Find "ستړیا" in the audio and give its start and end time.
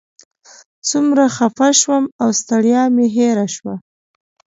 2.39-2.83